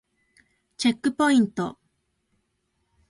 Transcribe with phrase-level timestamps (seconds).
[0.77, 1.77] チェックポイント